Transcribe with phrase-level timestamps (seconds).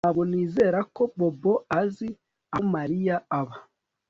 [0.05, 2.07] Ntabwo nizera ko Bobo azi
[2.55, 3.55] aho Mariya aba